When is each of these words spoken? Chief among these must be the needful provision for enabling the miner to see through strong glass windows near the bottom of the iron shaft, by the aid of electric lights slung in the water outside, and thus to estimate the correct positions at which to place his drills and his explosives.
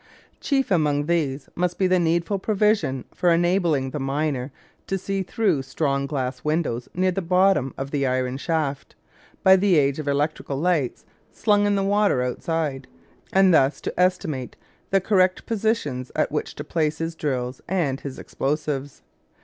Chief 0.39 0.71
among 0.71 1.05
these 1.05 1.47
must 1.55 1.77
be 1.77 1.85
the 1.85 1.99
needful 1.99 2.39
provision 2.39 3.05
for 3.13 3.29
enabling 3.31 3.91
the 3.91 3.99
miner 3.99 4.51
to 4.87 4.97
see 4.97 5.21
through 5.21 5.61
strong 5.61 6.07
glass 6.07 6.43
windows 6.43 6.89
near 6.95 7.11
the 7.11 7.21
bottom 7.21 7.71
of 7.77 7.91
the 7.91 8.07
iron 8.07 8.35
shaft, 8.37 8.95
by 9.43 9.55
the 9.55 9.75
aid 9.77 9.99
of 9.99 10.07
electric 10.07 10.49
lights 10.49 11.05
slung 11.31 11.67
in 11.67 11.75
the 11.75 11.83
water 11.83 12.23
outside, 12.23 12.87
and 13.31 13.53
thus 13.53 13.79
to 13.79 13.93
estimate 13.99 14.55
the 14.89 14.99
correct 14.99 15.45
positions 15.45 16.11
at 16.15 16.31
which 16.31 16.55
to 16.55 16.63
place 16.63 16.97
his 16.97 17.13
drills 17.13 17.61
and 17.67 17.99
his 17.99 18.17
explosives. 18.17 19.03